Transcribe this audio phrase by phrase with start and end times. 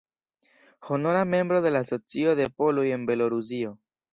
[0.81, 3.79] Honora membro de la Asocio de poloj en Belorusio.